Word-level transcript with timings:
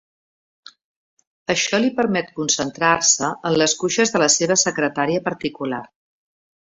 Això 1.53 1.79
li 1.83 1.91
permet 1.99 2.31
concentrar-se 2.41 3.29
en 3.49 3.57
les 3.63 3.75
cuixes 3.83 4.15
de 4.15 4.23
la 4.27 4.31
seva 4.39 4.57
secretària 4.67 5.23
particular. 5.33 5.83